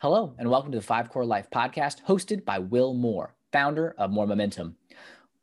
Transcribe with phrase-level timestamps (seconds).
[0.00, 4.12] Hello, and welcome to the Five Core Life podcast hosted by Will Moore, founder of
[4.12, 4.76] Moore Momentum.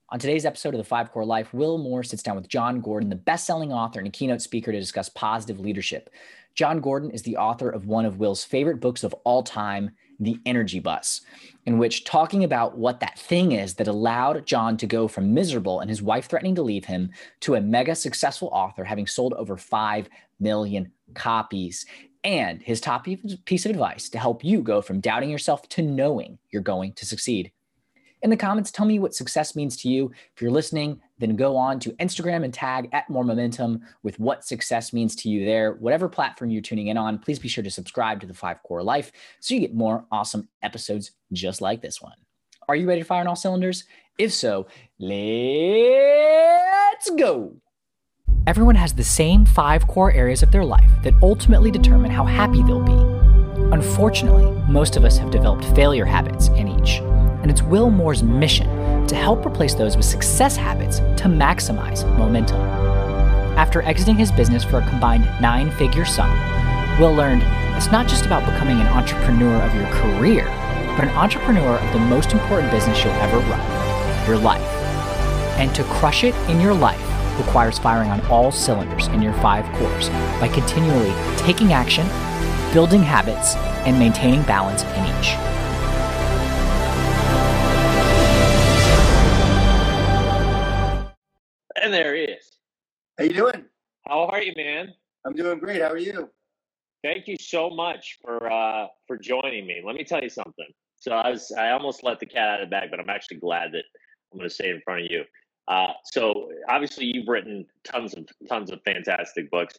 [0.08, 3.10] On today's episode of the Five Core Life, Will Moore sits down with Jon Gordon,
[3.10, 6.10] the best selling author and keynote speaker, to discuss positive leadership.
[6.54, 9.92] Jon Gordon is the author of one of Will's favorite books of all time,
[10.22, 11.20] The Energy Bus,
[11.66, 15.82] in which talking about what that thing is that allowed Jon to go from miserable
[15.82, 17.12] and his wife threatening to leave him
[17.42, 20.08] to a mega successful author, having sold over 5
[20.40, 21.86] million copies
[22.26, 23.08] and his top
[23.46, 27.06] piece of advice to help you go from doubting yourself to knowing you're going to
[27.06, 27.52] succeed.
[28.24, 30.12] In the comments, tell me what success means to you.
[30.36, 34.44] If you're listening, then go on to Instagram and tag at Moore Momentum with what
[34.44, 35.74] success means to you there.
[35.74, 38.82] Whatever platform you're tuning in on, please be sure to subscribe to the Five Core
[38.82, 42.16] Life so you get more awesome episodes just like this one.
[42.68, 43.84] Are you ready to fire on all cylinders?
[44.18, 44.66] If so,
[44.98, 47.58] let's go.
[48.48, 52.62] Everyone has the same five core areas of their life that ultimately determine how happy
[52.62, 52.94] they'll be.
[53.74, 57.00] Unfortunately, most of us have developed failure habits in each,
[57.42, 62.62] and it's Will Moore's mission to help replace those with success habits to maximize momentum.
[63.58, 66.30] After exiting his business for a combined nine figure sum,
[67.00, 67.42] Will learned
[67.76, 70.44] it's not just about becoming an entrepreneur of your career,
[70.96, 74.62] but an entrepreneur of the most important business you'll ever run your life.
[75.58, 77.02] And to crush it in your life,
[77.38, 82.06] requires firing on all cylinders in your five cores by continually taking action,
[82.74, 83.56] building habits,
[83.86, 85.36] and maintaining balance in each.
[91.82, 92.58] And there he is.
[93.18, 93.66] How you doing?
[94.08, 94.94] How are you, man?
[95.26, 95.82] I'm doing great.
[95.82, 96.30] How are you?
[97.04, 99.82] Thank you so much for uh, for joining me.
[99.86, 100.68] Let me tell you something.
[100.96, 103.38] So I was I almost let the cat out of the bag, but I'm actually
[103.38, 103.84] glad that
[104.32, 105.24] I'm going to say in front of you.
[105.68, 109.78] Uh, so obviously, you've written tons of tons of fantastic books.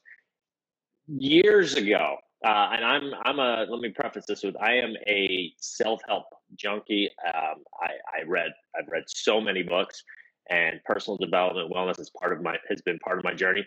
[1.06, 5.53] Years ago, uh, and I'm I'm a let me preface this with I am a
[5.59, 6.25] self help
[6.56, 7.09] junkie.
[7.27, 10.03] Um, I, I read I've read so many books,
[10.51, 13.65] and personal development, wellness is part of my has been part of my journey.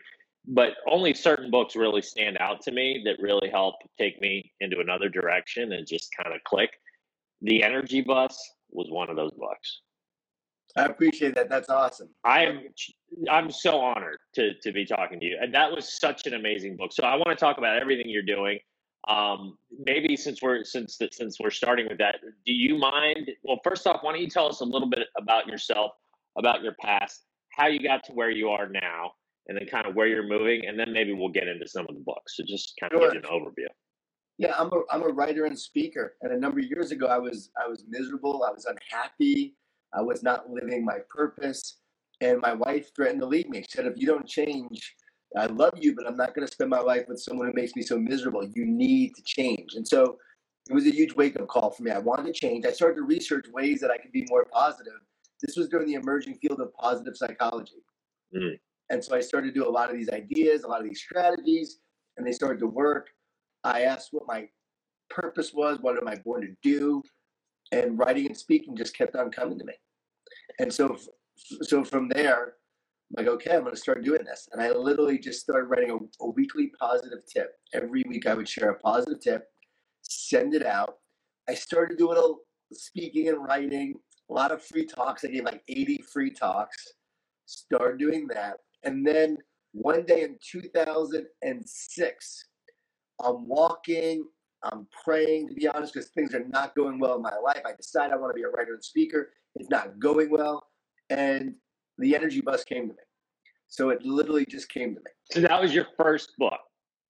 [0.48, 4.80] But only certain books really stand out to me that really help take me into
[4.80, 6.72] another direction and just kind of click.
[7.42, 8.38] The Energy Bus
[8.70, 9.82] was one of those books.
[10.75, 11.50] I appreciate that.
[11.50, 12.09] That's awesome.
[12.24, 12.62] I'm
[13.30, 16.78] I'm so honored to to be talking to you, and that was such an amazing
[16.78, 16.94] book.
[16.94, 18.59] So I want to talk about everything you're doing.
[19.07, 23.31] Um, maybe since we're since since we're starting with that, do you mind?
[23.44, 25.91] Well, first off, why don't you tell us a little bit about yourself,
[26.38, 29.12] about your past, how you got to where you are now,
[29.47, 31.96] and then kind of where you're moving, and then maybe we'll get into some of
[31.96, 32.38] the books.
[32.38, 33.12] So just kind of sure.
[33.12, 33.68] give an overview.
[34.38, 37.18] Yeah, I'm a I'm a writer and speaker, and a number of years ago, I
[37.18, 39.56] was I was miserable, I was unhappy.
[39.94, 41.78] I was not living my purpose.
[42.22, 43.62] And my wife threatened to leave me.
[43.62, 44.96] She said, if you don't change,
[45.38, 47.76] I love you, but I'm not going to spend my life with someone who makes
[47.76, 48.44] me so miserable.
[48.44, 49.76] You need to change.
[49.76, 50.18] And so
[50.70, 51.92] it was a huge wake up call for me.
[51.92, 52.66] I wanted to change.
[52.66, 55.00] I started to research ways that I could be more positive.
[55.42, 57.82] This was during the emerging field of positive psychology.
[58.36, 58.60] Mm.
[58.90, 61.00] And so I started to do a lot of these ideas, a lot of these
[61.00, 61.80] strategies,
[62.18, 63.08] and they started to work.
[63.64, 64.50] I asked what my
[65.10, 67.02] purpose was, what am I born to do?
[67.72, 69.74] And writing and speaking just kept on coming to me.
[70.59, 70.97] And so,
[71.62, 72.56] so from there,
[73.18, 74.47] I'm like, okay, I'm going to start doing this.
[74.52, 77.53] And I literally just started writing a, a weekly positive tip.
[77.74, 79.46] Every week, I would share a positive tip,
[80.02, 80.96] send it out.
[81.47, 83.96] I started doing a speaking and writing,
[84.30, 85.25] a lot of free talks.
[85.25, 86.78] I gave like 80 free talks.
[87.46, 89.38] Started doing that, and then
[89.72, 92.46] one day in 2006,
[93.24, 94.25] I'm walking
[94.64, 97.62] I'm praying, to be honest, because things are not going well in my life.
[97.66, 99.31] I decide I want to be a writer and speaker.
[99.56, 100.68] It's not going well.
[101.09, 101.56] And
[101.97, 103.00] the energy bus came to me.
[103.68, 105.12] So it literally just came to me.
[105.31, 106.59] So that was your first book.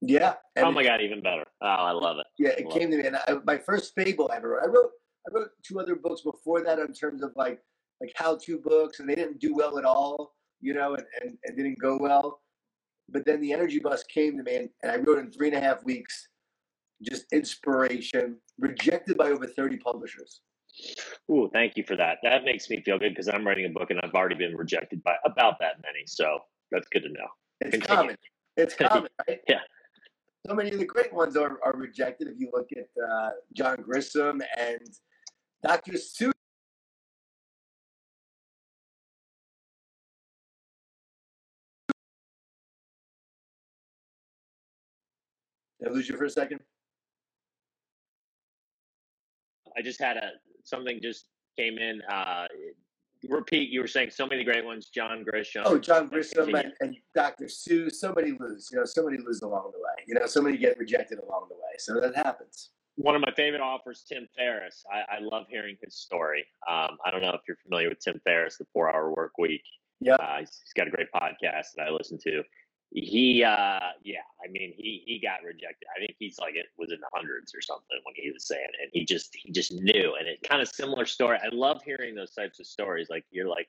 [0.01, 0.35] Yeah.
[0.57, 1.45] oh my God, even better.
[1.61, 2.25] Oh, I love it.
[2.37, 2.97] Yeah, it came it.
[2.97, 3.07] to me.
[3.07, 4.63] And I, my first fable I ever wrote.
[4.63, 4.91] I wrote
[5.27, 7.59] I wrote two other books before that in terms of like
[8.01, 11.57] like how-to books, and they didn't do well at all, you know, and, and, and
[11.57, 12.39] didn't go well.
[13.09, 15.57] But then the energy bus came to me, and, and I wrote in three and
[15.57, 16.28] a half weeks
[17.01, 20.41] just inspiration, rejected by over 30 publishers.
[21.31, 22.17] Ooh, thank you for that.
[22.23, 25.03] That makes me feel good because I'm writing a book and I've already been rejected
[25.03, 26.05] by about that many.
[26.05, 26.39] So
[26.71, 27.27] that's good to know.
[27.61, 27.95] It's Continue.
[27.95, 28.17] common.
[28.57, 29.39] It's common, right?
[29.47, 29.59] yeah.
[30.47, 32.27] So many of the great ones are, are rejected.
[32.27, 34.79] If you look at uh, John Grisham and
[35.63, 35.93] Dr.
[35.93, 36.31] Seuss.
[45.79, 46.59] Did I lose you for a second?
[49.79, 50.31] I just had a
[50.65, 52.01] something just came in.
[52.11, 52.47] Uh,
[53.29, 54.89] repeat, you were saying so many great ones.
[54.93, 55.63] John Grisham.
[55.63, 57.45] Oh, John Grisham and, and, Dr.
[57.45, 57.93] Seuss.
[57.93, 58.69] Somebody lose.
[58.71, 60.03] You know, somebody lose along the way.
[60.05, 61.75] You know, somebody get rejected along the way.
[61.77, 62.71] So that happens.
[62.95, 64.83] one of my favorite offers, Tim Ferriss.
[64.91, 66.45] I, I love hearing his story.
[66.69, 69.63] Um, I don't know if you're familiar with Tim Ferriss, the Four Hour Work Week.
[70.01, 72.43] Yeah, uh, he's, he's got a great podcast that I listen to.
[72.91, 75.87] He, uh, yeah, I mean, he he got rejected.
[75.95, 78.69] I think he's like it was in the hundreds or something when he was saying
[78.81, 78.89] it.
[78.93, 81.37] He just he just knew, and it kind of similar story.
[81.37, 83.07] I love hearing those types of stories.
[83.09, 83.67] Like you're like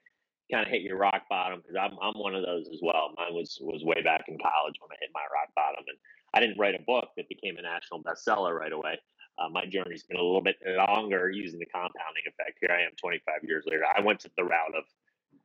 [0.50, 3.12] kind of hit your rock bottom because I'm I'm one of those as well.
[3.18, 5.98] Mine was was way back in college when I hit my rock bottom, and
[6.32, 8.98] I didn't write a book that became a national bestseller right away.
[9.38, 12.58] Uh, my journey's been a little bit longer using the compounding effect.
[12.60, 13.84] Here I am 25 years later.
[13.86, 14.84] I went to the route of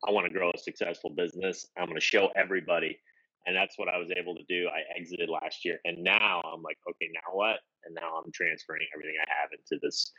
[0.08, 1.68] I want to grow a successful business.
[1.78, 3.00] I'm going to show everybody.
[3.46, 4.68] And that's what I was able to do.
[4.68, 5.80] I exited last year.
[5.86, 7.58] And now I'm like, okay, now what?
[7.86, 10.12] And now I'm transferring everything I have into this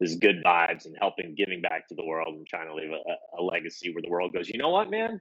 [0.00, 3.40] this good vibes and helping giving back to the world and trying to leave a,
[3.40, 5.20] a legacy where the world goes, you know what, man?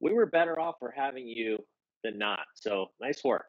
[0.00, 1.58] We were better off for having you
[2.02, 2.40] than not.
[2.54, 3.46] So nice work.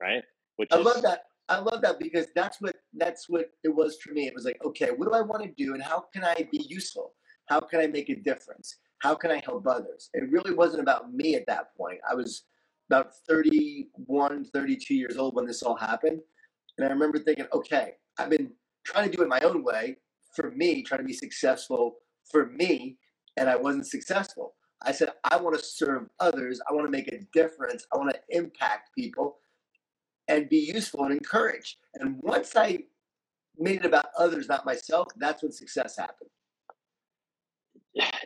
[0.00, 0.22] Right.
[0.56, 1.22] Which I is, love that.
[1.48, 4.26] I love that because that's what that's what it was for me.
[4.26, 6.66] It was like, okay, what do I want to do and how can I be
[6.68, 7.14] useful?
[7.46, 8.76] How can I make a difference?
[9.00, 10.10] How can I help others?
[10.12, 12.00] It really wasn't about me at that point.
[12.08, 12.44] I was
[12.90, 16.20] about 31, 32 years old when this all happened.
[16.76, 18.52] And I remember thinking, okay, I've been
[18.84, 19.96] trying to do it my own way
[20.34, 21.96] for me, trying to be successful
[22.30, 22.96] for me,
[23.36, 24.54] and I wasn't successful.
[24.82, 26.60] I said, I want to serve others.
[26.68, 27.84] I want to make a difference.
[27.92, 29.38] I want to impact people
[30.28, 31.78] and be useful and encourage.
[31.94, 32.80] And once I
[33.58, 36.30] made it about others, not myself, that's when success happened.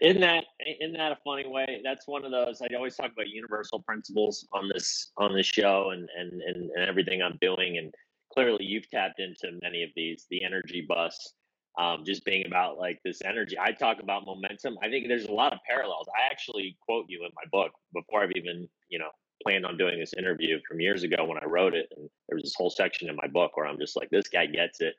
[0.00, 0.44] Isn't that
[0.80, 1.80] isn't that a funny way?
[1.84, 2.60] That's one of those.
[2.60, 6.88] I always talk about universal principles on this on this show and and and, and
[6.88, 7.78] everything I'm doing.
[7.78, 7.92] And
[8.32, 10.26] clearly, you've tapped into many of these.
[10.30, 11.34] The energy bus,
[11.78, 13.58] um, just being about like this energy.
[13.58, 14.76] I talk about momentum.
[14.82, 16.08] I think there's a lot of parallels.
[16.18, 19.08] I actually quote you in my book before I've even you know
[19.42, 21.88] planned on doing this interview from years ago when I wrote it.
[21.96, 24.46] And there was this whole section in my book where I'm just like, this guy
[24.46, 24.94] gets it.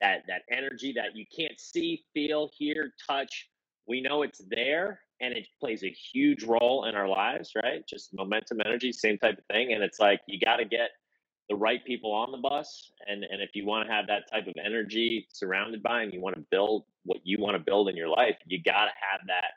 [0.00, 3.48] That that energy that you can't see, feel, hear, touch.
[3.86, 7.86] We know it's there and it plays a huge role in our lives, right?
[7.88, 9.72] Just momentum energy, same type of thing.
[9.72, 10.90] And it's like you got to get
[11.48, 12.90] the right people on the bus.
[13.06, 16.20] And and if you want to have that type of energy surrounded by and you
[16.20, 19.20] want to build what you want to build in your life, you got to have
[19.26, 19.52] that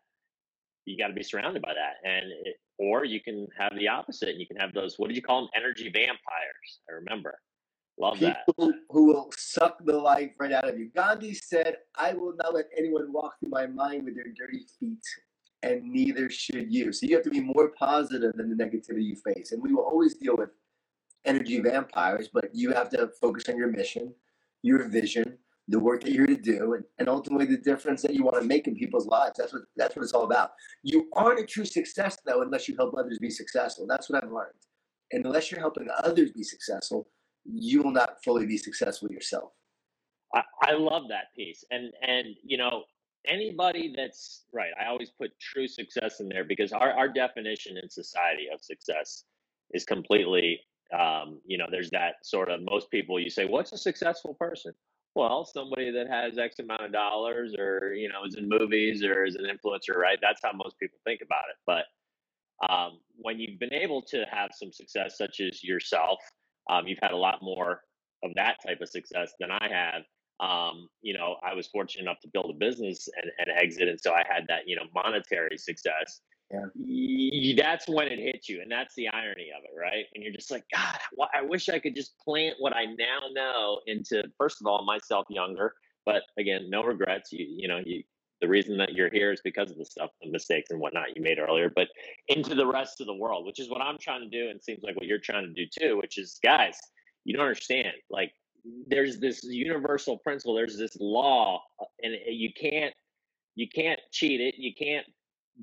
[0.88, 4.35] you got to be surrounded by that and it, or you can have the opposite
[4.38, 7.38] you can have those what did you call them energy vampires i remember
[7.99, 12.13] love People that who, will suck the life right out of you gandhi said i
[12.13, 15.03] will not let anyone walk through my mind with their dirty feet
[15.63, 19.15] and neither should you so you have to be more positive than the negativity you
[19.15, 20.49] face and we will always deal with
[21.25, 24.13] energy vampires but you have to focus on your mission
[24.61, 28.23] your vision the work that you're to do and, and ultimately the difference that you
[28.23, 29.33] want to make in people's lives.
[29.38, 30.51] That's what that's what it's all about.
[30.83, 33.85] You aren't a true success though unless you help others be successful.
[33.88, 34.53] That's what I've learned.
[35.11, 37.07] And unless you're helping others be successful,
[37.47, 39.51] you will not fully be successful yourself.
[40.33, 41.63] I, I love that piece.
[41.71, 42.83] And and you know,
[43.25, 47.89] anybody that's right, I always put true success in there because our, our definition in
[47.89, 49.23] society of success
[49.73, 50.59] is completely
[50.97, 54.73] um, you know, there's that sort of most people you say, What's a successful person?
[55.15, 59.25] Well, somebody that has X amount of dollars or, you know, is in movies or
[59.25, 60.19] is an influencer, right?
[60.21, 61.57] That's how most people think about it.
[61.65, 66.19] But um, when you've been able to have some success, such as yourself,
[66.69, 67.81] um, you've had a lot more
[68.23, 70.03] of that type of success than I have.
[70.39, 73.87] Um, you know, I was fortunate enough to build a business and, and exit.
[73.87, 77.53] And so I had that, you know, monetary success yeah.
[77.57, 80.51] that's when it hits you and that's the irony of it right and you're just
[80.51, 80.97] like god
[81.33, 85.25] i wish i could just plant what i now know into first of all myself
[85.30, 85.73] younger
[86.06, 88.01] but again no regrets you you know you
[88.41, 91.21] the reason that you're here is because of the stuff the mistakes and whatnot you
[91.21, 91.87] made earlier but
[92.27, 94.83] into the rest of the world which is what i'm trying to do and seems
[94.83, 96.77] like what you're trying to do too which is guys
[97.25, 98.31] you don't understand like
[98.87, 102.94] there's this universal principle there's this law uh, and you can't
[103.56, 105.06] you can't cheat it you can't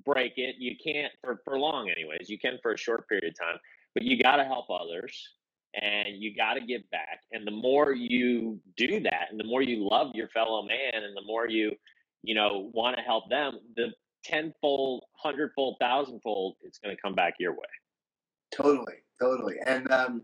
[0.04, 0.56] break it.
[0.58, 2.28] You can't for for long, anyways.
[2.28, 3.58] You can for a short period of time,
[3.94, 5.16] but you got to help others
[5.80, 7.20] and you got to give back.
[7.32, 11.16] And the more you do that, and the more you love your fellow man, and
[11.16, 11.72] the more you
[12.24, 13.88] you know want to help them, the
[14.24, 17.58] tenfold, hundredfold, thousandfold, it's going to come back your way.
[18.54, 20.22] Totally, totally, and um,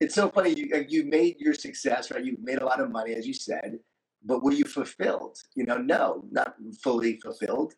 [0.00, 0.54] it's so funny.
[0.54, 2.24] You you made your success, right?
[2.24, 3.78] You made a lot of money, as you said,
[4.24, 5.38] but were you fulfilled?
[5.54, 7.74] You know, no, not fully fulfilled.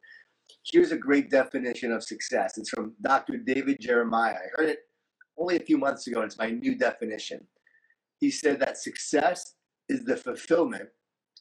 [0.64, 2.58] Here's a great definition of success.
[2.58, 3.36] It's from Dr.
[3.38, 4.34] David Jeremiah.
[4.34, 4.80] I heard it
[5.38, 7.46] only a few months ago, and it's my new definition.
[8.20, 9.54] He said that success
[9.88, 10.88] is the fulfillment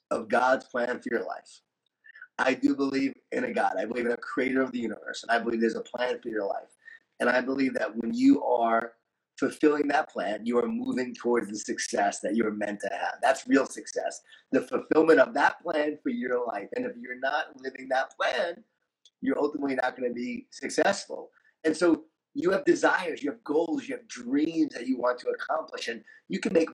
[0.09, 1.61] of God's plan for your life.
[2.41, 3.75] I do believe in a God.
[3.77, 6.29] I believe in a creator of the universe, and I believe there's a plan for
[6.29, 6.69] your life.
[7.19, 8.93] And I believe that when you are
[9.37, 13.15] fulfilling that plan, you are moving towards the success that you're meant to have.
[13.21, 14.21] That's real success.
[14.51, 16.67] The fulfillment of that plan for your life.
[16.75, 18.63] And if you're not living that plan,
[19.21, 21.29] you're ultimately not going to be successful.
[21.63, 25.29] And so you have desires, you have goals, you have dreams that you want to
[25.29, 26.69] accomplish, and you can make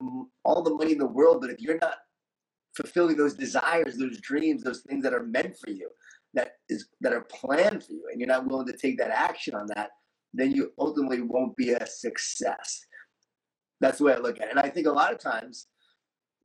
[0.46, 1.98] all the money in the world, but if you're not
[2.78, 5.90] fulfilling those desires, those dreams, those things that are meant for you,
[6.34, 9.56] that is that are planned for you, and you're not willing to take that action
[9.56, 9.90] on that,
[10.34, 12.86] then you ultimately won't be a success.
[13.82, 14.52] That's the way I look at it.
[14.52, 15.68] And I think a lot of times,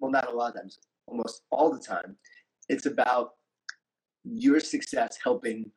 [0.01, 2.17] well, not a lot of times, almost all the time,
[2.69, 3.31] it's about
[4.25, 5.71] your success helping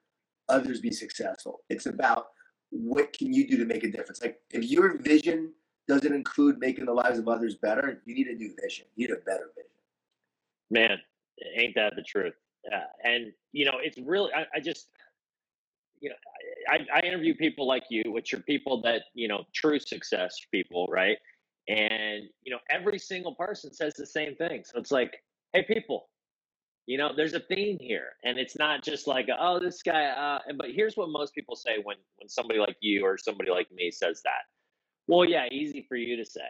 [0.50, 1.62] others be successful.
[1.70, 2.28] It's about
[2.70, 4.22] what can you do to make a difference.
[4.22, 5.52] Like if your vision
[5.88, 8.86] doesn't include making the lives of others better, you need a new vision.
[8.96, 9.75] You need a better vision.
[10.72, 10.98] Man,
[11.56, 12.34] ain't that the truth?
[12.74, 14.90] Uh, and you know, it's really I, I just
[16.02, 16.16] you know
[16.70, 20.88] I, I interview people like you, which are people that you know true success people,
[20.92, 21.18] right?
[21.68, 24.64] And you know, every single person says the same thing.
[24.66, 25.16] So it's like,
[25.54, 26.10] hey, people,
[26.88, 30.06] you know, there's a theme here, and it's not just like, oh, this guy.
[30.06, 33.72] Uh, but here's what most people say when when somebody like you or somebody like
[33.72, 34.44] me says that.
[35.08, 36.50] Well, yeah, easy for you to say.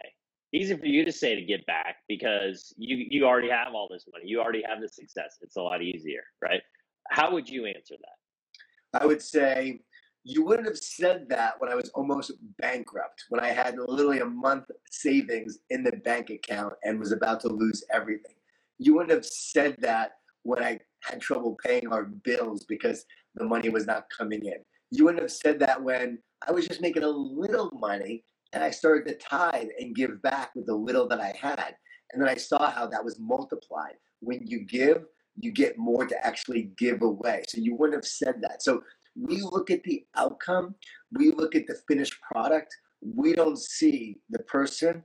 [0.52, 4.04] Easy for you to say to get back because you you already have all this
[4.12, 4.26] money.
[4.26, 5.38] You already have the success.
[5.42, 6.62] It's a lot easier, right?
[7.10, 9.00] How would you answer that?
[9.00, 9.80] I would say
[10.28, 14.26] you wouldn't have said that when I was almost bankrupt, when I had literally a
[14.26, 18.34] month savings in the bank account and was about to lose everything.
[18.78, 20.12] You wouldn't have said that
[20.42, 23.04] when I had trouble paying our bills because
[23.36, 24.64] the money was not coming in.
[24.90, 28.70] You wouldn't have said that when I was just making a little money and I
[28.70, 31.76] started to tithe and give back with the little that I had.
[32.12, 33.94] And then I saw how that was multiplied.
[34.20, 35.04] When you give,
[35.38, 37.42] you get more to actually give away.
[37.48, 38.62] So you wouldn't have said that.
[38.62, 38.82] So
[39.14, 40.74] we look at the outcome,
[41.12, 45.04] we look at the finished product, we don't see the person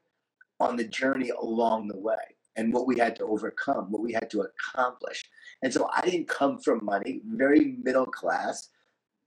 [0.60, 2.16] on the journey along the way
[2.56, 5.24] and what we had to overcome, what we had to accomplish.
[5.64, 8.70] And so I didn't come from money, very middle class.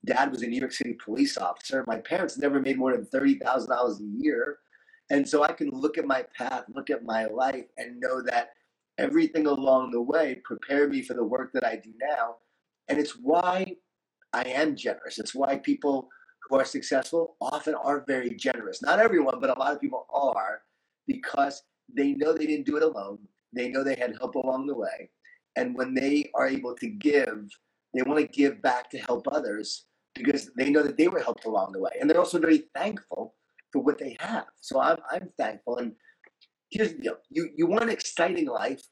[0.04, 1.84] Dad was a New York City police officer.
[1.86, 4.58] My parents never made more than $30,000 a year.
[5.10, 8.50] And so I can look at my path, look at my life, and know that
[8.98, 12.36] everything along the way prepared me for the work that I do now.
[12.88, 13.76] And it's why
[14.32, 15.18] I am generous.
[15.18, 16.08] It's why people
[16.48, 18.82] who are successful often are very generous.
[18.82, 20.62] Not everyone, but a lot of people are
[21.06, 21.62] because
[21.94, 23.18] they know they didn't do it alone.
[23.52, 25.10] They know they had help along the way.
[25.56, 27.48] And when they are able to give,
[27.94, 31.44] they want to give back to help others because they know that they were helped
[31.44, 31.90] along the way.
[32.00, 33.34] And they're also very thankful
[33.72, 34.46] for what they have.
[34.60, 35.78] So I'm, I'm thankful.
[35.78, 35.92] And
[36.70, 38.82] here's the deal you, you want an exciting life?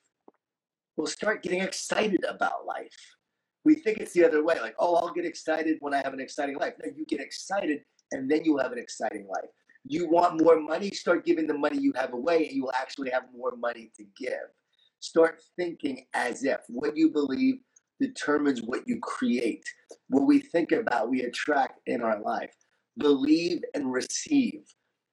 [0.96, 2.96] Well, start getting excited about life.
[3.64, 6.20] We think it's the other way like, oh, I'll get excited when I have an
[6.20, 6.74] exciting life.
[6.84, 9.50] No, you get excited and then you'll have an exciting life
[9.84, 13.10] you want more money, start giving the money you have away, and you will actually
[13.10, 14.48] have more money to give.
[15.00, 17.56] Start thinking as if what you believe
[18.02, 19.64] determines what you create.
[20.08, 22.54] What we think about, we attract in our life.
[22.98, 24.62] Believe and receive.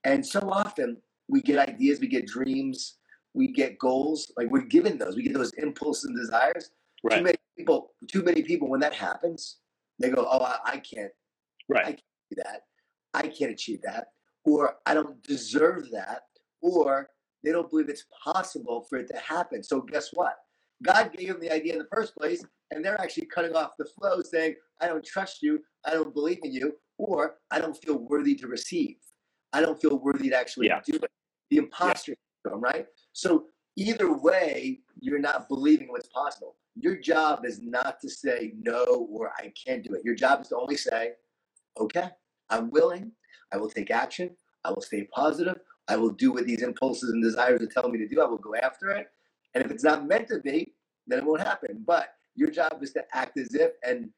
[0.03, 2.97] And so often we get ideas, we get dreams,
[3.33, 4.31] we get goals.
[4.35, 6.71] Like we're given those, we get those impulses and desires.
[7.03, 7.17] Right.
[7.17, 9.59] Too many people, too many people, when that happens,
[9.99, 11.11] they go, "Oh, I, I can't.
[11.69, 11.85] Right.
[11.85, 12.61] I can't do that.
[13.13, 14.07] I can't achieve that."
[14.45, 16.23] or I don't deserve that,
[16.61, 17.09] or
[17.43, 19.63] they don't believe it's possible for it to happen.
[19.63, 20.35] So guess what?
[20.83, 23.85] God gave them the idea in the first place, and they're actually cutting off the
[23.85, 27.97] flow, saying, I don't trust you, I don't believe in you, or I don't feel
[27.97, 28.95] worthy to receive.
[29.51, 30.81] I don't feel worthy to actually yeah.
[30.85, 31.11] do it.
[31.49, 32.17] The imposter yeah.
[32.43, 32.85] syndrome, right?
[33.13, 33.45] So
[33.75, 36.55] either way, you're not believing what's possible.
[36.75, 40.01] Your job is not to say no or I can't do it.
[40.05, 41.13] Your job is to only say,
[41.79, 42.09] okay,
[42.49, 43.11] I'm willing,
[43.51, 44.29] I will take action.
[44.63, 45.59] I will stay positive.
[45.87, 48.21] I will do what these impulses and desires are telling me to do.
[48.21, 49.07] I will go after it.
[49.53, 50.73] And if it's not meant to be,
[51.07, 51.83] then it won't happen.
[51.85, 54.09] But your job is to act as if and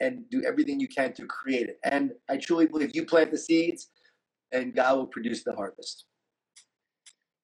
[0.00, 1.78] and do everything you can to create it.
[1.84, 3.88] And I truly believe you plant the seeds
[4.52, 6.04] and God will produce the harvest.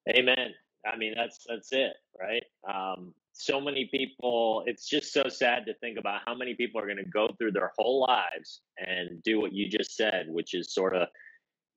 [0.08, 0.52] Amen.
[0.86, 2.42] I mean that's that's it, right?
[2.72, 6.86] Um, so many people it's just so sad to think about how many people are
[6.86, 10.74] going to go through their whole lives and do what you just said, which is
[10.74, 11.08] sort of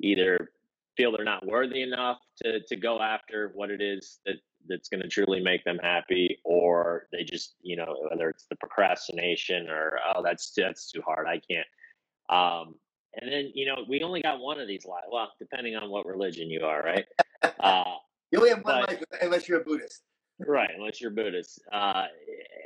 [0.01, 0.51] either
[0.98, 4.36] feel they're not worthy enough to to go after what it is that
[4.67, 8.55] that's going to truly make them happy or they just you know whether it's the
[8.55, 11.67] procrastination or oh that's that's too hard i can't.
[12.29, 12.75] Um
[13.15, 16.05] and then you know we only got one of these lives well depending on what
[16.05, 17.05] religion you are right?
[17.60, 17.96] Uh
[18.32, 20.01] you only have one but, life unless you're a buddhist.
[20.39, 21.62] Right unless you're buddhist.
[21.72, 22.05] Uh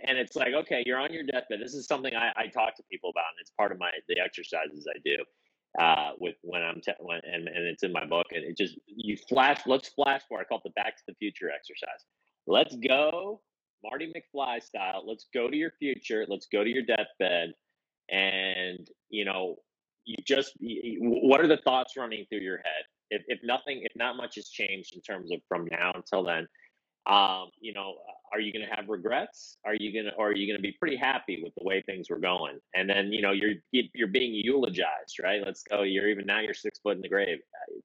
[0.05, 1.59] and it's like okay you're on your deathbed.
[1.59, 4.19] This is something i i talk to people about and it's part of my the
[4.19, 5.17] exercises i do
[5.79, 8.77] uh, with when I'm te- when, and, and it's in my book and it just
[8.85, 12.05] you flash let's flash forward I call it the back to the future exercise.
[12.47, 13.41] Let's go
[13.83, 15.03] Marty McFly style.
[15.05, 16.25] Let's go to your future.
[16.27, 17.53] Let's go to your deathbed
[18.09, 19.55] and you know
[20.05, 23.91] you just you, what are the thoughts running through your head if, if nothing if
[23.95, 26.47] not much has changed in terms of from now until then
[27.07, 27.95] um, you know,
[28.33, 29.57] are you going to have regrets?
[29.65, 31.81] Are you going to, or are you going to be pretty happy with the way
[31.81, 32.59] things were going?
[32.75, 35.41] And then, you know, you're you're being eulogized, right?
[35.45, 35.83] Let's go.
[35.83, 36.39] You're even now.
[36.39, 37.39] You're six foot in the grave.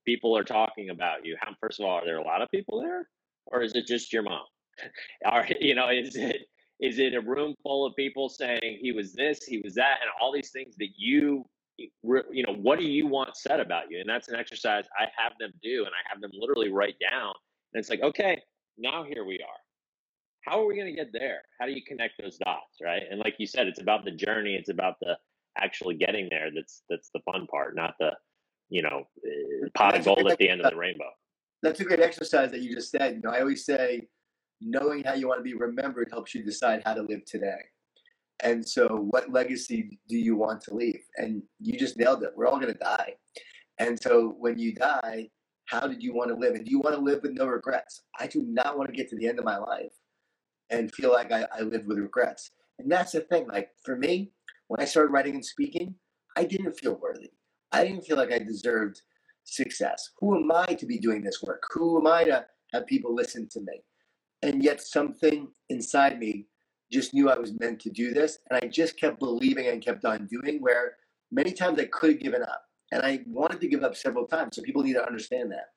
[0.04, 1.36] People are talking about you.
[1.40, 1.52] How?
[1.60, 3.08] First of all, are there a lot of people there,
[3.46, 4.44] or is it just your mom?
[5.24, 5.88] Are you know?
[5.90, 6.42] Is it
[6.80, 10.10] is it a room full of people saying he was this, he was that, and
[10.20, 11.44] all these things that you
[11.78, 15.32] you know what do you want said about you and that's an exercise i have
[15.40, 17.32] them do and i have them literally write down
[17.72, 18.40] and it's like okay
[18.78, 19.61] now here we are.
[20.44, 21.42] How are we going to get there?
[21.60, 23.02] How do you connect those dots, right?
[23.08, 24.54] And like you said, it's about the journey.
[24.54, 25.16] It's about the
[25.56, 26.50] actually getting there.
[26.54, 28.10] That's that's the fun part, not the
[28.68, 31.10] you know eh, pot of gold at the end of the rainbow.
[31.62, 33.14] That's a great exercise that you just said.
[33.14, 34.08] You know, I always say,
[34.60, 37.60] knowing how you want to be remembered helps you decide how to live today.
[38.42, 41.02] And so, what legacy do you want to leave?
[41.18, 42.32] And you just nailed it.
[42.34, 43.14] We're all going to die.
[43.78, 45.28] And so, when you die,
[45.66, 46.56] how did you want to live?
[46.56, 48.02] And do you want to live with no regrets?
[48.18, 49.92] I do not want to get to the end of my life
[50.72, 52.50] and feel like I, I lived with regrets.
[52.78, 53.46] And that's the thing.
[53.46, 54.32] Like for me,
[54.68, 55.94] when I started writing and speaking,
[56.36, 57.30] I didn't feel worthy.
[57.70, 59.02] I didn't feel like I deserved
[59.44, 60.10] success.
[60.18, 61.62] Who am I to be doing this work?
[61.72, 63.82] Who am I to have people listen to me?
[64.42, 66.46] And yet something inside me
[66.90, 68.38] just knew I was meant to do this.
[68.50, 70.96] And I just kept believing and kept on doing where
[71.30, 72.64] many times I could have given up.
[72.90, 74.56] And I wanted to give up several times.
[74.56, 75.70] So people need to understand that.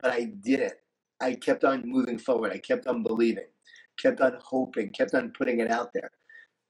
[0.00, 0.74] But I didn't.
[1.20, 2.52] I kept on moving forward.
[2.52, 3.46] I kept on believing,
[3.98, 6.10] kept on hoping, kept on putting it out there.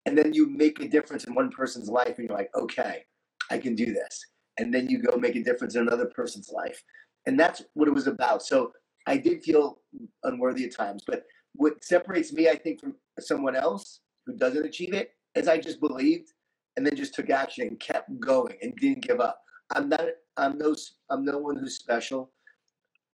[0.07, 3.05] And then you make a difference in one person's life and you're like, okay,
[3.51, 4.27] I can do this.
[4.59, 6.83] And then you go make a difference in another person's life.
[7.27, 8.43] And that's what it was about.
[8.43, 8.73] So
[9.07, 9.79] I did feel
[10.25, 11.03] unworthy at times.
[11.07, 11.25] But
[11.55, 15.81] what separates me, I think, from someone else who doesn't achieve it is I just
[15.81, 16.33] believed
[16.77, 19.41] and then just took action and kept going and didn't give up.
[19.75, 20.05] I'm not.
[20.37, 20.75] I'm no.
[21.11, 22.31] I'm no one who's special.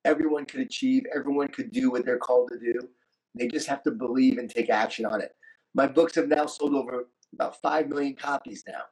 [0.04, 1.04] Everyone could achieve.
[1.14, 2.88] Everyone could do what they're called to do.
[3.34, 5.32] They just have to believe and take action on it.
[5.74, 8.82] My books have now sold over about five million copies now.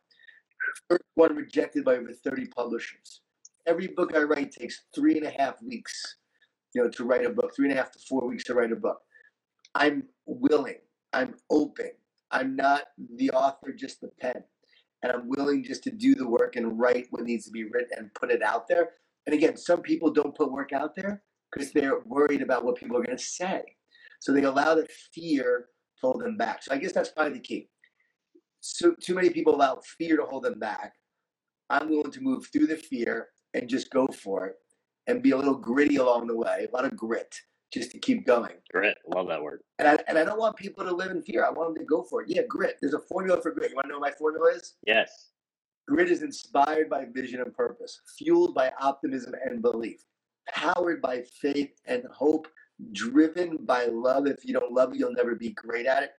[0.88, 3.22] First one rejected by over 30 publishers.
[3.66, 6.16] Every book I write takes three and a half weeks,
[6.74, 7.52] you know, to write a book.
[7.56, 8.98] Three and a half to four weeks to write a book.
[9.74, 10.78] I'm willing.
[11.12, 11.90] I'm open.
[12.30, 12.82] I'm not
[13.16, 14.44] the author, just the pen
[15.02, 17.98] and I'm willing just to do the work and write what needs to be written
[17.98, 18.90] and put it out there.
[19.26, 21.22] And again, some people don't put work out there
[21.52, 23.62] because they're worried about what people are going to say.
[24.20, 25.68] So they allow the fear
[26.00, 26.62] to hold them back.
[26.62, 27.68] So I guess that's probably the key.
[28.60, 30.94] So too many people allow fear to hold them back.
[31.70, 34.56] I'm willing to move through the fear and just go for it
[35.06, 37.34] and be a little gritty along the way, a lot of grit
[37.72, 38.52] just to keep going.
[38.72, 39.60] Grit, love that word.
[39.78, 41.44] And I and I don't want people to live in fear.
[41.44, 42.28] I want them to go for it.
[42.28, 42.76] Yeah, grit.
[42.80, 43.70] There's a formula for grit.
[43.70, 44.74] You want to know what my formula is?
[44.86, 45.30] Yes.
[45.88, 50.04] Grit is inspired by vision and purpose, fueled by optimism and belief,
[50.48, 52.48] powered by faith and hope,
[52.92, 54.26] driven by love.
[54.26, 56.10] If you don't love it, you'll never be great at it.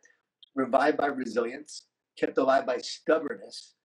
[0.55, 3.75] Revived by resilience, kept alive by stubbornness.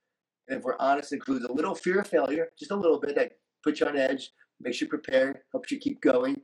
[0.49, 3.33] And if we're honest, includes a little fear of failure, just a little bit that
[3.63, 4.31] puts you on edge,
[4.61, 6.41] makes you prepared, helps you keep going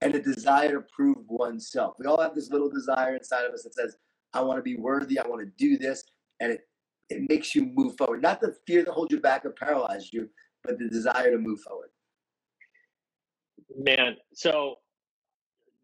[0.00, 1.94] and a desire to prove oneself.
[1.98, 3.96] We all have this little desire inside of us that says,
[4.32, 6.04] I want to be worthy, I want to do this,
[6.40, 6.60] and it,
[7.10, 8.22] it makes you move forward.
[8.22, 10.28] Not the fear that holds you back or paralyzes you,
[10.64, 11.90] but the desire to move forward.
[13.76, 14.76] Man, so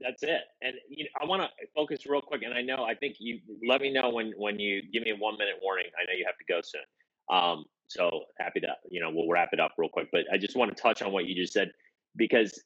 [0.00, 0.42] that's it.
[0.62, 2.42] And you know, I want to focus real quick.
[2.42, 5.16] And I know, I think you let me know when when you give me a
[5.16, 5.86] one minute warning.
[6.00, 6.82] I know you have to go soon.
[7.30, 10.08] Um, so happy to you know we'll wrap it up real quick.
[10.12, 11.70] But I just want to touch on what you just said
[12.16, 12.62] because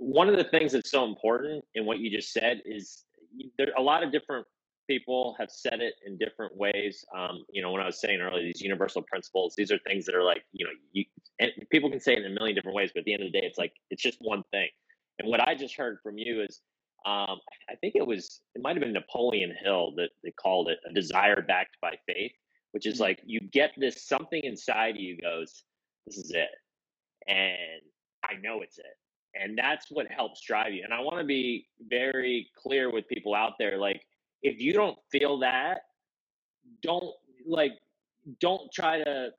[0.00, 3.04] one of the things that's so important in what you just said is
[3.58, 4.46] there a lot of different
[4.88, 7.04] people have said it in different ways.
[7.16, 10.14] Um, you know, when I was saying earlier, these universal principles, these are things that
[10.14, 11.04] are like, you know, you,
[11.38, 13.30] and people can say it in a million different ways, but at the end of
[13.30, 14.68] the day, it's like, it's just one thing.
[15.18, 16.60] And what I just heard from you is,
[17.06, 17.38] um,
[17.70, 20.92] I think it was, it might have been Napoleon Hill that they called it a
[20.92, 22.32] desire backed by faith,
[22.72, 23.04] which is mm-hmm.
[23.04, 25.64] like you get this something inside you goes,
[26.06, 26.48] this is it.
[27.26, 27.82] And
[28.24, 28.96] I know it's it
[29.34, 33.34] and that's what helps drive you and i want to be very clear with people
[33.34, 34.02] out there like
[34.42, 35.80] if you don't feel that
[36.82, 37.14] don't
[37.46, 37.72] like
[38.40, 39.30] don't try to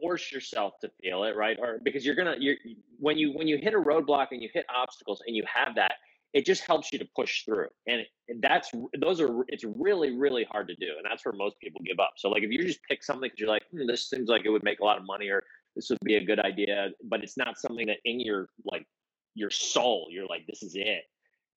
[0.00, 2.56] force yourself to feel it right or because you're gonna you're
[2.98, 5.94] when you when you hit a roadblock and you hit obstacles and you have that
[6.32, 8.02] it just helps you to push through and,
[8.40, 11.98] that's those are it's really really hard to do and that's where most people give
[11.98, 14.42] up so like if you just pick something because you're like hmm, this seems like
[14.44, 15.42] it would make a lot of money or
[15.76, 18.86] this would be a good idea, but it's not something that in your like
[19.34, 21.04] your soul, you're like, this is it.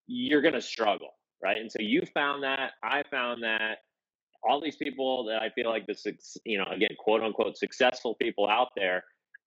[0.07, 1.09] You're gonna struggle,
[1.41, 1.57] right?
[1.57, 3.79] And so you found that, I found that,
[4.47, 5.95] all these people that I feel like the
[6.45, 9.03] you know again quote unquote successful people out there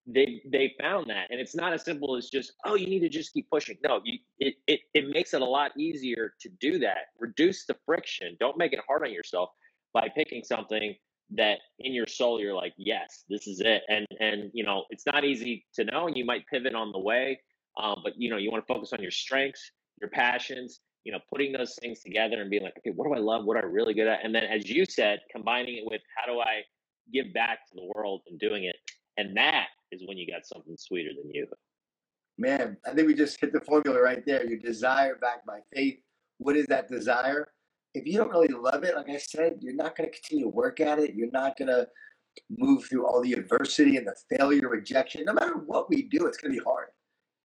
[0.07, 1.27] they they found that.
[1.29, 3.77] And it's not as simple as just oh you need to just keep pushing.
[3.83, 7.07] No you, it, it it makes it a lot easier to do that.
[7.19, 8.37] Reduce the friction.
[8.39, 9.49] Don't make it hard on yourself
[9.93, 10.95] by picking something
[11.35, 13.83] that in your soul you're like yes this is it.
[13.89, 16.99] And and you know it's not easy to know and you might pivot on the
[16.99, 17.39] way
[17.77, 21.19] um, but you know you want to focus on your strengths your passions you know
[21.31, 23.67] putting those things together and being like okay what do i love what am i
[23.67, 26.59] really good at and then as you said combining it with how do i
[27.13, 28.75] give back to the world and doing it
[29.17, 31.47] and that is when you got something sweeter than you.
[32.37, 34.45] Man, I think we just hit the formula right there.
[34.45, 35.99] Your desire backed by faith.
[36.37, 37.47] What is that desire?
[37.95, 40.49] If you don't really love it, like I said, you're not going to continue to
[40.49, 41.15] work at it.
[41.15, 41.87] You're not going to
[42.55, 45.25] move through all the adversity and the failure, rejection.
[45.25, 46.89] No matter what we do, it's going to be hard.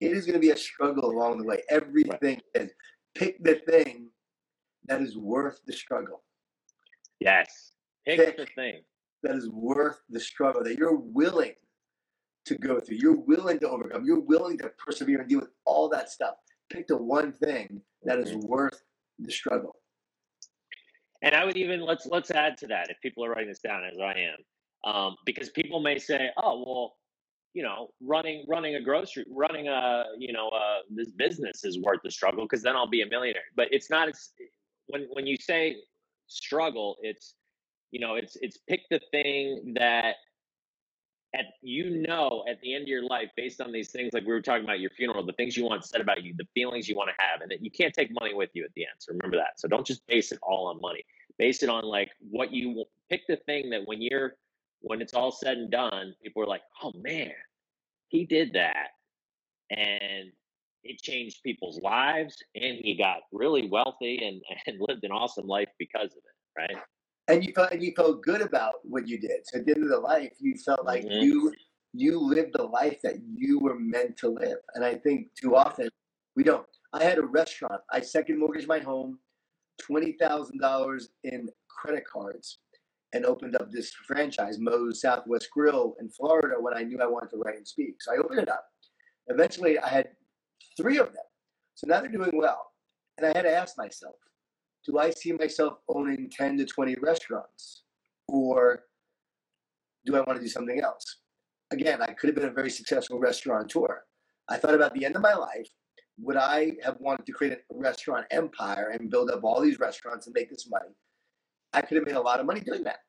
[0.01, 1.63] It is going to be a struggle along the way.
[1.71, 2.65] Everything right.
[2.65, 2.71] is.
[3.15, 4.09] Pick the thing
[4.87, 6.23] that is worth the struggle.
[7.21, 7.73] Yes.
[8.07, 8.81] Pick, Pick the thing
[9.23, 11.55] that is worth the struggle, that you're willing
[12.47, 12.97] to go through.
[13.01, 14.05] You're willing to overcome.
[14.05, 16.35] You're willing to persevere and deal with all that stuff.
[16.71, 18.47] Pick the one thing that is mm-hmm.
[18.49, 18.83] worth
[19.19, 19.77] the struggle.
[21.23, 23.85] And I would even let's let's add to that if people are writing this down
[23.85, 26.95] as I am, um, because people may say, "Oh, well,
[27.55, 32.01] you know, running running a grocery, running a you know uh, this business is worth
[32.03, 34.09] the struggle because then I'll be a millionaire." But it's not.
[34.09, 34.33] It's
[34.87, 35.77] when when you say
[36.27, 37.35] struggle, it's
[37.91, 40.17] you know, it's it's pick the thing that
[41.35, 44.33] at you know at the end of your life based on these things like we
[44.33, 46.95] were talking about your funeral the things you want said about you the feelings you
[46.95, 49.13] want to have and that you can't take money with you at the end so
[49.13, 51.03] remember that so don't just base it all on money
[51.39, 54.35] base it on like what you pick the thing that when you're
[54.83, 57.31] when it's all said and done people are like oh man
[58.09, 58.89] he did that
[59.71, 60.31] and
[60.85, 65.69] it changed people's lives and he got really wealthy and, and lived an awesome life
[65.79, 66.83] because of it right
[67.29, 69.41] and you felt and you felt good about what you did.
[69.45, 71.21] So at the end of the life, you felt like mm-hmm.
[71.21, 71.53] you
[71.95, 74.59] you lived the life that you were meant to live.
[74.75, 75.89] And I think too often
[76.37, 76.67] we don't.
[76.93, 77.81] I had a restaurant.
[77.91, 79.19] I second mortgaged my home,
[79.81, 82.59] twenty thousand dollars in credit cards,
[83.13, 87.31] and opened up this franchise, Moe's Southwest Grill in Florida, when I knew I wanted
[87.31, 87.97] to write and speak.
[88.01, 88.65] So I opened it up.
[89.29, 90.09] Eventually, I had
[90.77, 91.25] three of them.
[91.75, 92.73] So now they're doing well.
[93.19, 94.15] And I had to ask myself,
[94.87, 97.83] do I see myself owning 10 to 20 restaurants?
[98.29, 98.85] Or
[100.07, 101.19] do I want to do something else?
[101.71, 104.03] Again, I could have been a very successful restaurateur.
[104.49, 105.69] I thought about the end of my life,
[106.19, 110.27] would I have wanted to create a restaurant empire and build up all these restaurants
[110.27, 110.95] and make this money?
[111.73, 113.01] I could have made a lot of money doing that.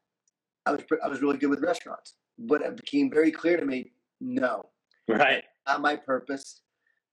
[0.65, 3.91] I was I was really good with restaurants, but it became very clear to me,
[4.21, 4.69] no,
[5.07, 6.61] right, not my purpose.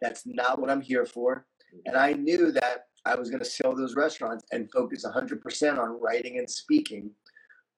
[0.01, 1.47] That's not what I'm here for.
[1.87, 6.01] And I knew that I was going to sell those restaurants and focus 100% on
[6.01, 7.11] writing and speaking,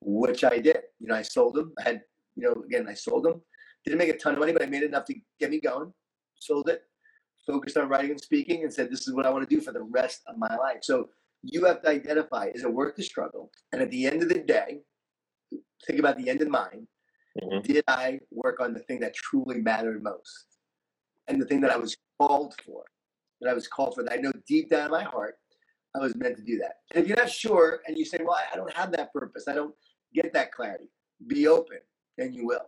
[0.01, 0.79] which I did.
[0.99, 1.73] You know, I sold them.
[1.79, 2.01] I had,
[2.35, 3.41] you know, again, I sold them.
[3.85, 5.93] Didn't make a ton of money, but I made enough to get me going.
[6.39, 6.83] Sold it,
[7.45, 9.71] focused on writing and speaking, and said, this is what I want to do for
[9.71, 10.79] the rest of my life.
[10.81, 11.09] So
[11.43, 13.51] you have to identify is it worth the struggle?
[13.71, 14.79] And at the end of the day,
[15.85, 16.87] think about the end in mind.
[17.41, 17.61] Mm-hmm.
[17.61, 20.45] Did I work on the thing that truly mattered most?
[21.27, 22.83] And the thing that I was called for?
[23.43, 24.13] that I was called for that.
[24.13, 25.35] I know deep down in my heart
[25.95, 26.77] I was meant to do that.
[26.93, 29.53] And if you're not sure and you say, well, I don't have that purpose, I
[29.53, 29.75] don't
[30.13, 30.85] get that clarity,
[31.27, 31.77] be open
[32.17, 32.65] and you will.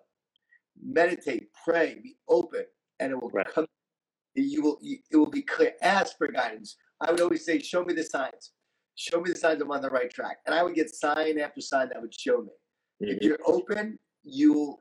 [0.81, 2.65] Meditate, pray, be open,
[2.99, 3.47] and it will right.
[3.47, 3.65] come.
[4.35, 4.77] You will.
[4.81, 5.71] It will be clear.
[5.81, 6.75] Ask for guidance.
[6.99, 8.51] I would always say, "Show me the signs.
[8.95, 11.61] Show me the signs I'm on the right track." And I would get sign after
[11.61, 12.51] sign that would show me.
[13.03, 13.11] Mm-hmm.
[13.11, 14.79] If you're open, you'll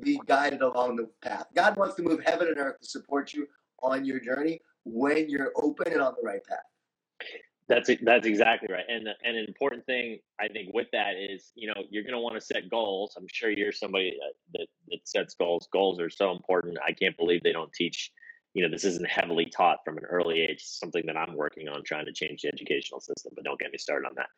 [0.00, 1.46] be guided along the path.
[1.54, 3.46] God wants to move heaven and earth to support you
[3.82, 6.58] on your journey when you're open and on the right path.
[7.68, 8.84] That's that's exactly right.
[8.88, 12.20] And and an important thing I think with that is, you know, you're going to
[12.20, 13.14] want to set goals.
[13.16, 15.68] I'm sure you're somebody that, that, that sets goals.
[15.72, 16.78] Goals are so important.
[16.86, 18.12] I can't believe they don't teach.
[18.56, 20.62] You know, this isn't heavily taught from an early age.
[20.64, 23.32] something that I'm working on trying to change the educational system.
[23.34, 24.28] But don't get me started on that.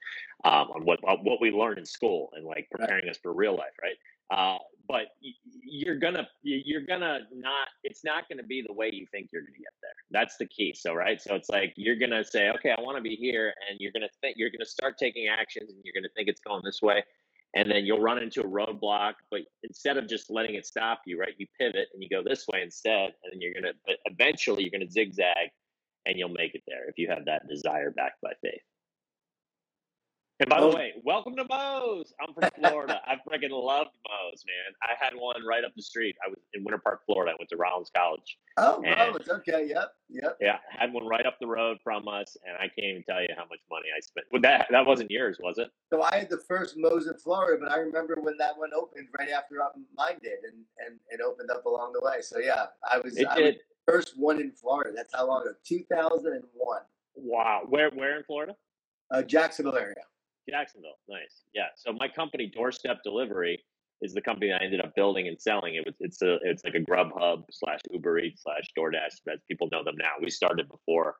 [0.45, 3.11] Um, on what what we learn in school and like preparing right.
[3.11, 3.97] us for real life, right?
[4.31, 5.09] Uh, but
[5.63, 9.59] you're gonna you're gonna not it's not gonna be the way you think you're gonna
[9.59, 12.81] get there that's the key so right so it's like you're gonna say okay i
[12.81, 15.93] want to be here and you're gonna think you're gonna start taking actions and you're
[15.95, 17.05] gonna think it's going this way
[17.55, 21.19] and then you'll run into a roadblock but instead of just letting it stop you
[21.19, 24.63] right you pivot and you go this way instead and then you're gonna but eventually
[24.63, 25.49] you're gonna zigzag
[26.07, 28.61] and you'll make it there if you have that desire backed by faith
[30.41, 32.15] And by the way, welcome to Moe's.
[32.21, 33.01] I'm from Florida.
[33.05, 34.73] I freaking loved Moe's, man.
[34.81, 36.15] I had one right up the street.
[36.25, 37.33] I was in Winter Park, Florida.
[37.33, 38.39] I went to Rollins College.
[38.57, 39.29] Oh, Moe's.
[39.29, 39.67] Okay.
[39.69, 39.93] Yep.
[40.11, 40.37] Yep.
[40.41, 43.31] Yeah, had one right up the road from us, and I can't even tell you
[43.37, 44.27] how much money I spent.
[44.31, 45.71] Well, that that wasn't yours, was it?
[45.93, 49.09] So I had the first Moe's in Florida, but I remember when that one opened
[49.19, 49.57] right after
[49.97, 52.23] mine did, and and it opened up along the way.
[52.23, 53.17] So yeah, I was.
[53.17, 53.45] It I did.
[53.57, 54.91] Was first one in Florida.
[54.95, 55.55] That's how long ago?
[55.67, 56.81] 2001.
[57.17, 57.63] Wow.
[57.69, 58.55] Where where in Florida?
[59.11, 59.95] Uh, Jacksonville area.
[60.49, 60.99] Jacksonville.
[61.09, 61.45] Nice.
[61.55, 61.67] Yeah.
[61.77, 63.63] So my company, Doorstep Delivery,
[64.01, 65.75] is the company I ended up building and selling.
[65.75, 69.69] It was it's a it's like a Grubhub slash Uber Eats slash DoorDash as people
[69.73, 70.13] know them now.
[70.23, 71.17] We started before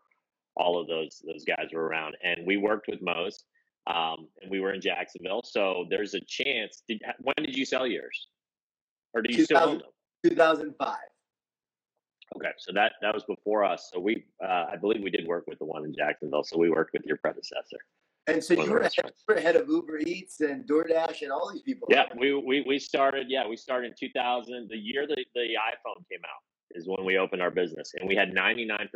[0.57, 3.45] all of those those guys were around, and we worked with Moe's,
[3.87, 5.43] um, and we were in Jacksonville.
[5.45, 6.83] So there's a chance.
[6.89, 8.29] Did when did you sell yours,
[9.15, 9.89] or do you still own them?
[10.25, 10.97] 2005.
[12.37, 13.91] Okay, so that that was before us.
[13.93, 16.45] So we, uh, I believe, we did work with the one in Jacksonville.
[16.45, 17.79] So we worked with your predecessor.
[18.29, 21.51] And so you were, ahead, you were ahead of Uber Eats and DoorDash and all
[21.51, 21.89] these people.
[21.91, 23.27] Yeah, we, we we started.
[23.31, 24.69] Yeah, we started in 2000.
[24.69, 28.15] The year the, the iPhone came out is when we opened our business, and we
[28.15, 28.89] had 99%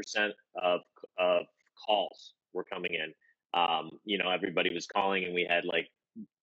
[0.62, 0.80] of
[1.18, 1.46] of
[1.86, 3.12] calls were coming in.
[3.58, 5.88] Um, you know, everybody was calling, and we had like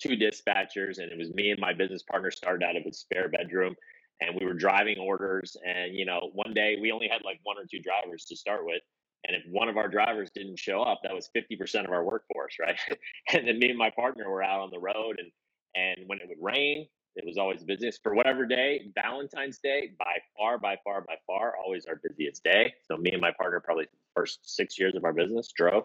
[0.02, 3.30] two dispatchers, and it was me and my business partner started out of a spare
[3.30, 3.76] bedroom,
[4.20, 5.56] and we were driving orders.
[5.64, 8.66] And you know, one day we only had like one or two drivers to start
[8.66, 8.82] with
[9.28, 12.56] and if one of our drivers didn't show up, that was 50% of our workforce,
[12.60, 12.80] right?
[13.34, 15.32] and then me and my partner were out on the road and
[15.76, 18.92] and when it would rain, it was always business for whatever day.
[18.96, 22.74] Valentine's Day, by far, by far, by far, always our busiest day.
[22.86, 25.84] So me and my partner, probably first six years of our business, drove.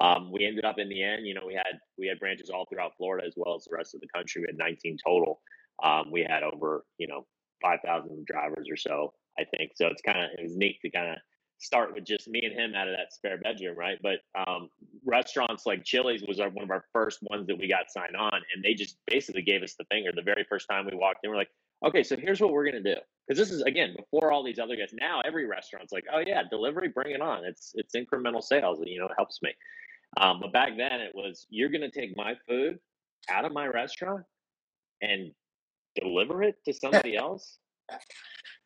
[0.00, 2.66] Um, we ended up in the end, you know, we had we had branches all
[2.66, 4.42] throughout Florida as well as the rest of the country.
[4.42, 5.40] We had 19 total.
[5.82, 7.26] Um, we had over, you know,
[7.62, 9.72] 5,000 drivers or so, I think.
[9.76, 11.16] So it's kind of it was neat to kind of
[11.64, 13.98] start with just me and him out of that spare bedroom, right?
[14.02, 14.68] But um,
[15.04, 18.34] restaurants like Chili's was our, one of our first ones that we got signed on,
[18.34, 21.30] and they just basically gave us the finger the very first time we walked in.
[21.30, 21.50] We're like,
[21.84, 22.96] okay, so here's what we're gonna do,
[23.26, 24.90] because this is again before all these other guys.
[24.92, 27.44] Now every restaurant's like, oh yeah, delivery, bring it on.
[27.44, 29.50] It's it's incremental sales, and you know, it helps me.
[30.18, 32.78] Um, but back then it was, you're gonna take my food
[33.30, 34.24] out of my restaurant
[35.02, 35.32] and
[35.94, 37.58] deliver it to somebody else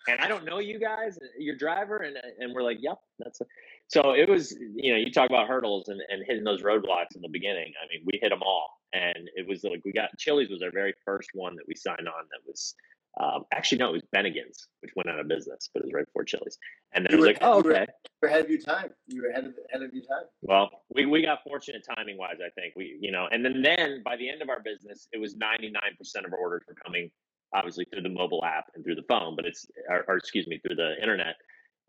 [0.09, 3.41] and I don't know you guys, your driver, and and we're like, yep, that's.
[3.41, 3.45] A,
[3.89, 7.23] so it was, you know, you talk about hurdles and, and hitting those roadblocks in
[7.23, 7.73] the beginning.
[7.83, 10.71] I mean, we hit them all, and it was like we got Chili's was our
[10.71, 12.25] very first one that we signed on.
[12.31, 12.75] That was
[13.21, 16.07] um, actually no, it was Bennigan's, which went out of business, but it was right
[16.07, 16.59] before Chili's.
[16.93, 18.91] And then you it was like, oh, okay, you were ahead of your time.
[19.07, 20.25] You were ahead of ahead of your time.
[20.43, 22.75] Well, we, we got fortunate timing wise, I think.
[22.77, 25.71] We, you know, and then then by the end of our business, it was ninety
[25.71, 27.11] nine percent of our orders were coming
[27.53, 30.59] obviously through the mobile app and through the phone, but it's or, or excuse me
[30.59, 31.37] through the internet.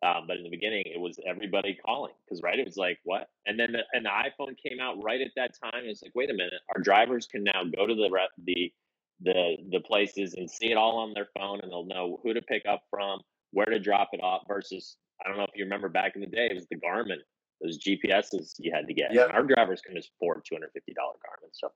[0.02, 3.28] Um, but in the beginning, it was everybody calling because right, it was like what,
[3.46, 5.84] and then the, and the iPhone came out right at that time.
[5.84, 8.10] It's like, wait a minute, our drivers can now go to the
[8.46, 8.72] the
[9.22, 12.42] the the places and see it all on their phone, and they'll know who to
[12.42, 13.20] pick up from,
[13.52, 14.44] where to drop it off.
[14.48, 17.18] Versus, I don't know if you remember back in the day, it was the Garmin,
[17.62, 19.14] those GPSs you had to get.
[19.14, 19.26] Yeah.
[19.34, 21.50] Our drivers can just afford two hundred fifty dollar Garmin.
[21.52, 21.74] So,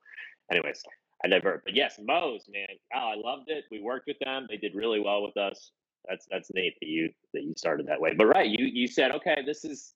[0.50, 0.82] anyways,
[1.24, 1.64] I divert.
[1.64, 2.68] But yes, Moe's, man.
[2.94, 3.66] Oh, I loved it.
[3.72, 4.46] We worked with them.
[4.50, 5.72] They did really well with us.
[6.08, 8.14] That's that's neat that you that you started that way.
[8.14, 9.94] But right, you you said, okay, this is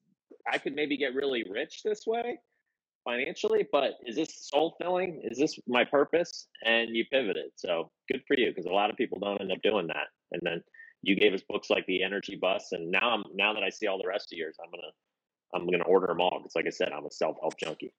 [0.52, 2.40] I could maybe get really rich this way
[3.04, 5.22] financially, but is this soul filling?
[5.24, 6.48] Is this my purpose?
[6.64, 7.52] And you pivoted.
[7.56, 10.08] So good for you, because a lot of people don't end up doing that.
[10.32, 10.62] And then
[11.02, 13.88] you gave us books like the Energy Bus, and now I'm now that I see
[13.88, 14.92] all the rest of yours, I'm gonna
[15.54, 17.94] I'm gonna order them all because, like I said, I'm a self help junkie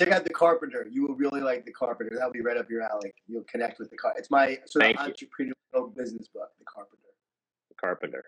[0.00, 0.86] check out the Carpenter.
[0.90, 2.14] You will really like the Carpenter.
[2.14, 3.12] That'll be right up your alley.
[3.26, 4.14] You'll connect with the car.
[4.16, 7.08] It's my sort Thank of entrepreneurial business book, The Carpenter.
[7.68, 8.24] The Carpenter.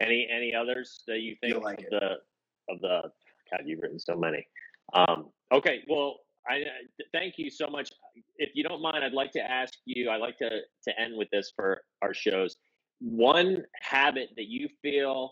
[0.00, 1.90] Any any others that you think like of it.
[1.90, 3.02] the of the
[3.50, 3.62] God?
[3.64, 4.46] You've written so many.
[4.92, 6.64] Um, okay, well, I
[7.12, 7.90] thank you so much.
[8.36, 10.10] If you don't mind, I'd like to ask you.
[10.10, 12.56] I'd like to to end with this for our shows.
[13.00, 15.30] One habit that you feel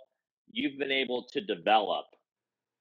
[0.51, 2.07] you've been able to develop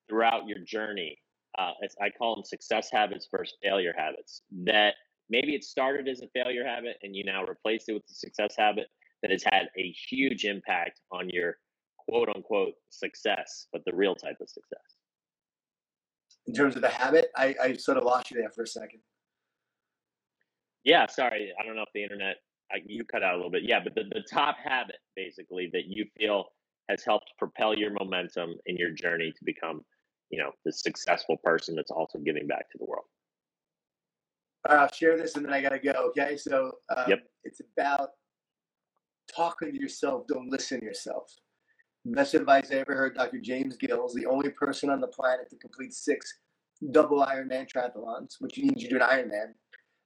[0.10, 1.17] throughout your journey
[1.58, 4.44] uh, I call them success habits versus failure habits.
[4.66, 4.96] That
[5.30, 8.56] maybe it started as a failure habit and you now replace it with a success
[8.58, 8.88] habit
[9.22, 11.58] that has had a huge impact on your
[11.98, 14.80] quote unquote success, but the real type of success.
[16.48, 19.00] In terms of the habit, I, I sort of lost you there for a second.
[20.84, 21.52] Yeah, sorry.
[21.60, 22.38] I don't know if the internet,
[22.72, 23.64] I, you cut out a little bit.
[23.64, 26.46] Yeah, but the, the top habit basically that you feel
[26.90, 29.82] has helped propel your momentum in your journey to become
[30.32, 33.06] you know the successful person that's also giving back to the world
[34.67, 37.20] i'll share this and then i gotta go okay so um, yep.
[37.44, 38.10] it's about
[39.34, 41.34] talking to yourself don't listen to yourself
[42.06, 45.50] best advice i ever heard dr james gills is the only person on the planet
[45.50, 46.39] to complete six
[46.89, 49.54] double Ironman triathlons, which means you do an Ironman.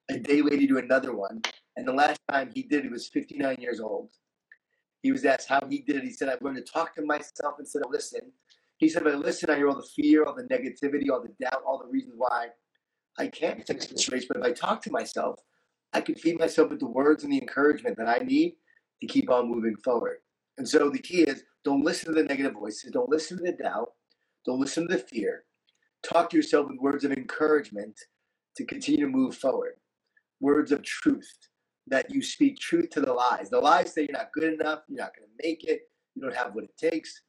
[0.10, 1.42] A day later, you do another one.
[1.78, 4.10] And the last time he did it, he was 59 years old.
[5.02, 6.04] He was asked how he did it.
[6.04, 8.32] He said, I've learned to talk to myself instead of listen.
[8.78, 11.62] He said, I listen, I hear all the fear, all the negativity, all the doubt,
[11.66, 12.48] all the reasons why
[13.18, 14.26] I can't finish this race.
[14.28, 15.40] But if I talk to myself,
[15.94, 18.56] I can feed myself with the words and the encouragement that I need
[19.02, 20.18] to keep on moving forward.
[20.58, 23.54] And so the key is don't listen to the negative voices, don't listen to the
[23.54, 23.92] doubt,
[24.46, 25.44] don't listen to the fear.
[26.04, 27.98] Talk to yourself with words of encouragement
[28.58, 29.74] to continue to move forward.
[30.42, 31.32] Words of truth
[31.88, 33.50] that you speak truth to the lies.
[33.50, 35.82] The lies say you're not good enough, you're not going to make it,
[36.14, 37.22] you don't have what it takes.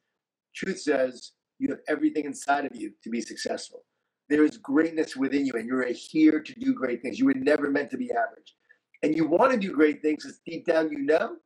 [0.55, 3.83] Truth says you have everything inside of you to be successful.
[4.29, 7.17] There is greatness within you, and you're here to do great things.
[7.17, 8.55] You were never meant to be average.
[9.03, 11.37] And you want to do great things because deep down you know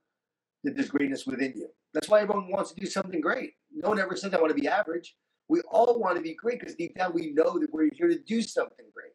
[0.64, 1.68] that there's greatness within you.
[1.94, 3.52] That's why everyone wants to do something great.
[3.72, 5.16] No one ever says, I want to be average.
[5.50, 8.18] We all want to be great because deep down we know that we're here to
[8.18, 9.12] do something great.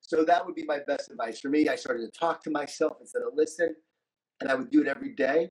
[0.00, 1.68] So that would be my best advice for me.
[1.68, 3.74] I started to talk to myself instead of listen,
[4.40, 5.50] and I would do it every day.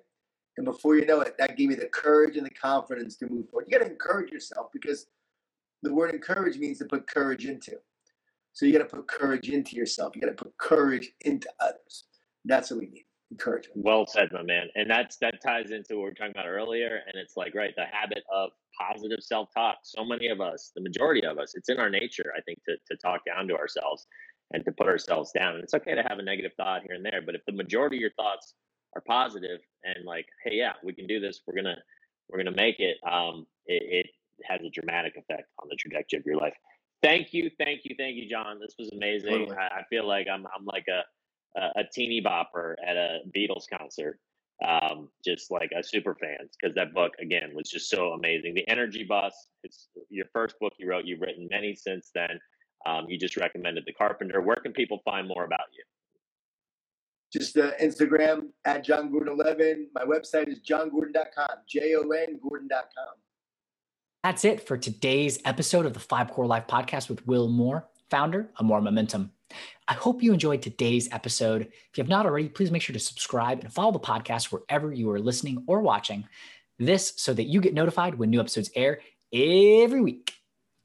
[0.57, 3.49] And before you know it, that gave me the courage and the confidence to move
[3.49, 3.65] forward.
[3.67, 5.07] You got to encourage yourself because
[5.83, 7.73] the word encourage means to put courage into.
[8.53, 10.15] So you got to put courage into yourself.
[10.15, 12.05] You got to put courage into others.
[12.45, 13.83] That's what we need encouragement.
[13.83, 14.67] Well said, my man.
[14.75, 17.01] And that's that ties into what we were talking about earlier.
[17.07, 19.77] And it's like, right, the habit of positive self talk.
[19.83, 22.75] So many of us, the majority of us, it's in our nature, I think, to,
[22.89, 24.07] to talk down to ourselves
[24.53, 25.55] and to put ourselves down.
[25.55, 27.21] And it's okay to have a negative thought here and there.
[27.25, 28.53] But if the majority of your thoughts
[28.95, 31.77] are positive and like, hey, yeah, we can do this, we're gonna
[32.29, 34.07] we're gonna make it, um, it, it
[34.43, 36.53] has a dramatic effect on the trajectory of your life.
[37.03, 38.59] Thank you, thank you, thank you, Jon.
[38.59, 39.29] This was amazing.
[39.29, 39.57] Totally.
[39.57, 41.01] I, I feel like I'm I'm like a
[41.75, 44.19] a, teeny bopper at a Beatles concert,
[44.67, 48.53] um, just like a super fan because that book again was just so amazing.
[48.53, 51.05] The Energy Bus, it's your first book you wrote.
[51.05, 52.39] You've written many since then.
[52.85, 54.41] Um, you just recommended The Carpenter.
[54.41, 55.83] Where can people find more about you?
[57.35, 59.89] Just uh, Instagram at Jon Gordon 11.
[59.93, 63.13] My website is jongordon.com, J O N Gordon.com.
[64.23, 68.49] That's it for today's episode of the Five Core Life podcast with Will Moore, founder
[68.55, 69.33] of Moore Momentum.
[69.85, 71.63] I hope you enjoyed today's episode.
[71.63, 74.93] If you have not already, please make sure to subscribe and follow the podcast wherever
[74.93, 76.25] you are listening or watching.
[76.79, 79.01] This so that you get notified when new episodes air
[79.33, 80.31] every week.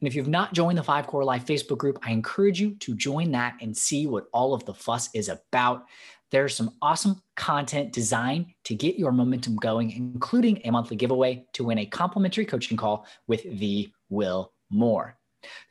[0.00, 2.96] And if you've not joined the Five Core Life Facebook group, I encourage you to
[2.96, 5.84] join that and see what all of the fuss is about.
[6.30, 11.64] There's some awesome content designed to get your momentum going, including a monthly giveaway to
[11.64, 15.16] win a complimentary coaching call with the Will Moore.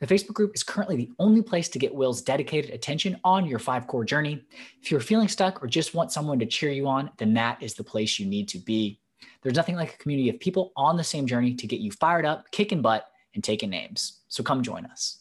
[0.00, 3.58] The Facebook group is currently the only place to get Will's dedicated attention on your
[3.58, 4.44] five core journey.
[4.82, 7.74] If you're feeling stuck or just want someone to cheer you on, then that is
[7.74, 9.00] the place you need to be.
[9.42, 12.26] There's nothing like a community of people on the same journey to get you fired
[12.26, 14.20] up, kicking butt, and taking names.
[14.28, 15.18] So come join us.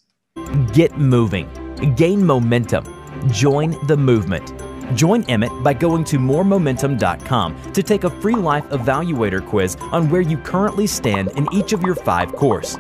[0.74, 1.48] Get moving,
[1.96, 2.86] gain momentum,
[3.32, 4.69] join the movement.
[4.94, 10.22] Join Emmett by going to mooremomentum.com to take a free life evaluator quiz on where
[10.22, 12.78] you currently stand in each of your five cores.